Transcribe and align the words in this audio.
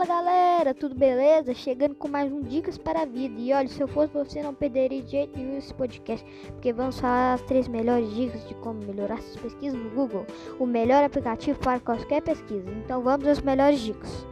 galera, 0.00 0.72
tudo 0.72 0.94
beleza? 0.94 1.52
Chegando 1.52 1.94
com 1.94 2.08
mais 2.08 2.32
um 2.32 2.40
Dicas 2.40 2.78
para 2.78 3.02
a 3.02 3.04
Vida. 3.04 3.38
E 3.38 3.52
olha, 3.52 3.68
se 3.68 3.80
eu 3.80 3.86
fosse 3.86 4.12
você, 4.12 4.42
não 4.42 4.54
perderia 4.54 5.02
de 5.02 5.10
jeito 5.10 5.36
nenhum 5.38 5.58
esse 5.58 5.72
podcast, 5.74 6.26
porque 6.46 6.72
vamos 6.72 6.98
falar 6.98 7.34
as 7.34 7.42
três 7.42 7.68
melhores 7.68 8.10
dicas 8.14 8.46
de 8.48 8.54
como 8.54 8.82
melhorar 8.84 9.20
suas 9.20 9.36
pesquisas 9.36 9.78
no 9.78 9.90
Google, 9.90 10.26
o 10.58 10.66
melhor 10.66 11.04
aplicativo 11.04 11.58
para 11.58 11.78
qualquer 11.78 12.22
pesquisa. 12.22 12.70
Então 12.70 13.02
vamos 13.02 13.26
às 13.26 13.40
melhores 13.40 13.80
dicas. 13.80 14.26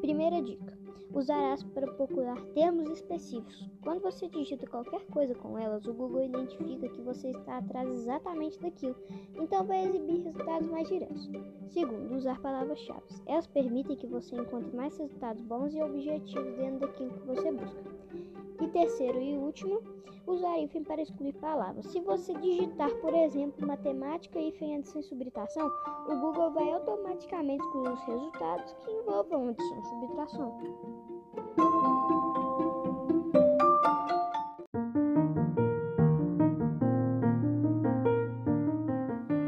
Primeira 0.00 0.42
dica: 0.42 0.81
usarás 1.14 1.62
para 1.62 1.90
procurar 1.92 2.40
termos 2.54 2.90
específicos. 2.90 3.68
Quando 3.82 4.00
você 4.00 4.28
digita 4.28 4.66
qualquer 4.66 5.04
coisa 5.06 5.34
com 5.34 5.58
elas, 5.58 5.86
o 5.86 5.92
Google 5.92 6.24
identifica 6.24 6.88
que 6.88 7.02
você 7.02 7.30
está 7.30 7.58
atrás 7.58 7.88
exatamente 7.88 8.58
daquilo, 8.60 8.96
então 9.34 9.64
vai 9.64 9.84
exibir 9.84 10.22
resultados 10.22 10.68
mais 10.68 10.88
diretos. 10.88 11.30
Segundo, 11.68 12.14
usar 12.14 12.40
palavras-chave. 12.40 13.02
Elas 13.26 13.46
permitem 13.46 13.96
que 13.96 14.06
você 14.06 14.36
encontre 14.36 14.74
mais 14.76 14.96
resultados 14.96 15.42
bons 15.42 15.74
e 15.74 15.82
objetivos 15.82 16.56
dentro 16.56 16.80
daquilo 16.80 17.10
que 17.10 17.26
você 17.26 17.52
busca. 17.52 18.41
E 18.62 18.68
terceiro 18.68 19.20
e 19.20 19.36
último, 19.36 19.82
usar 20.24 20.56
hífen 20.60 20.84
para 20.84 21.02
excluir 21.02 21.32
palavras. 21.34 21.84
Se 21.86 22.00
você 22.00 22.32
digitar, 22.34 22.94
por 23.00 23.12
exemplo, 23.12 23.66
matemática 23.66 24.38
e 24.38 24.52
sem 24.52 24.80
subtração, 25.02 25.68
o 26.08 26.16
Google 26.20 26.52
vai 26.52 26.70
automaticamente 26.72 27.60
excluir 27.60 27.92
os 27.92 28.04
resultados 28.04 28.72
que 28.74 28.90
envolvam 28.92 29.48
adição 29.48 29.80
e 29.80 29.84
subtração. 29.84 30.58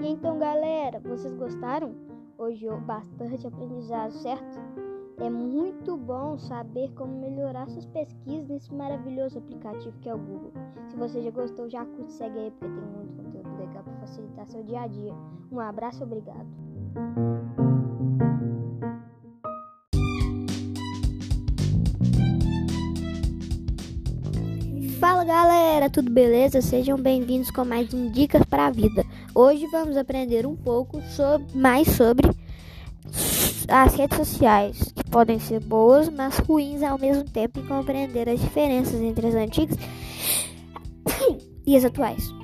E 0.02 0.08
então, 0.08 0.38
galera, 0.40 0.98
vocês 0.98 1.32
gostaram? 1.36 1.94
Hoje 2.36 2.66
eu 2.66 2.80
bastante 2.80 3.46
aprendizado, 3.46 4.10
certo? 4.10 4.58
É 5.18 5.30
muito 5.30 5.96
bom 5.96 6.36
saber 6.38 6.90
como 6.94 7.20
melhorar 7.20 7.68
suas 7.68 7.86
pesquisas 7.86 8.48
nesse 8.48 8.74
maravilhoso 8.74 9.38
aplicativo 9.38 9.96
que 10.00 10.08
é 10.08 10.14
o 10.14 10.18
Google. 10.18 10.52
Se 10.88 10.96
você 10.96 11.22
já 11.22 11.30
gostou, 11.30 11.70
já 11.70 11.84
curte, 11.84 12.12
segue 12.12 12.38
aí 12.38 12.50
porque 12.50 12.74
tem 12.74 12.84
muito 12.84 13.14
conteúdo 13.14 13.56
legal 13.56 13.84
para 13.84 13.94
facilitar 13.94 14.46
seu 14.46 14.62
dia 14.64 14.80
a 14.80 14.86
dia. 14.88 15.12
Um 15.52 15.60
abraço 15.60 16.02
e 16.02 16.04
obrigado. 16.04 16.46
Fala 24.98 25.24
galera, 25.24 25.90
tudo 25.90 26.10
beleza? 26.10 26.60
Sejam 26.60 26.98
bem-vindos 26.98 27.50
com 27.50 27.64
mais 27.64 27.92
um 27.94 28.10
Dicas 28.10 28.42
para 28.44 28.66
a 28.66 28.70
Vida. 28.70 29.04
Hoje 29.34 29.66
vamos 29.68 29.96
aprender 29.96 30.44
um 30.46 30.56
pouco 30.56 31.00
sobre, 31.02 31.46
mais 31.56 31.88
sobre 31.88 32.28
as 33.68 33.94
redes 33.94 34.16
sociais, 34.16 34.93
podem 35.14 35.38
ser 35.38 35.60
boas, 35.60 36.08
mas 36.08 36.38
ruins 36.38 36.82
ao 36.82 36.98
mesmo 36.98 37.22
tempo 37.22 37.60
e 37.60 37.62
compreender 37.62 38.28
as 38.28 38.40
diferenças 38.40 39.00
entre 39.00 39.28
as 39.28 39.34
antigas 39.36 39.78
e 41.64 41.76
as 41.76 41.84
atuais. 41.84 42.34